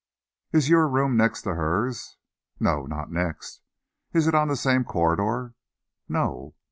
"Is 0.51 0.67
your 0.67 0.87
room 0.87 1.15
next 1.15 1.43
to 1.43 1.53
hers?" 1.53 2.17
"No, 2.59 2.87
not 2.87 3.11
next." 3.11 3.61
"Is 4.13 4.25
it 4.25 4.33
on 4.33 4.47
the 4.47 4.55
same 4.55 4.83
corridor?" 4.83 5.53
"No." 6.09 6.55